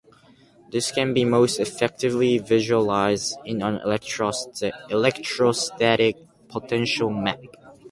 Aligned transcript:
This 0.71 0.89
can 0.91 1.13
be 1.13 1.23
most 1.25 1.59
effectively 1.59 2.39
visualized 2.39 3.37
in 3.45 3.61
an 3.61 3.75
electrostatic 3.85 6.15
potential 6.49 7.11
map. 7.11 7.37